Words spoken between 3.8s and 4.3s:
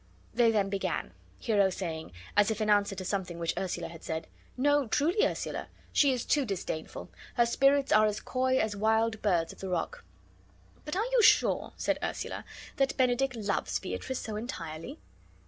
had said: